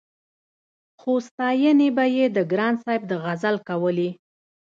[0.99, 4.11] خو ستاينې به يې د ګران صاحب د غزل کولې-